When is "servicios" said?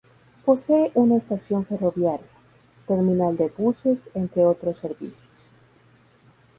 4.79-5.51